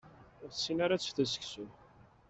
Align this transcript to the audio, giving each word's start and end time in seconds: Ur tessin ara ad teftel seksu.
Ur 0.43 0.49
tessin 0.51 0.77
ara 0.85 0.93
ad 0.95 1.01
teftel 1.01 1.27
seksu. 1.29 1.65